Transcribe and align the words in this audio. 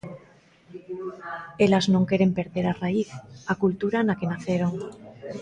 Elas 1.65 1.85
non 1.93 2.07
queren 2.09 2.31
perder 2.39 2.65
a 2.67 2.77
raíz, 2.83 3.09
a 3.51 3.53
cultura 3.63 3.97
na 4.05 4.17
que 4.19 4.29
naceron. 4.31 4.73